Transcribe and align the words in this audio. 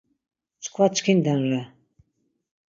Çkva 0.63 0.85
çkinden 0.95 1.41
re. 1.49 1.61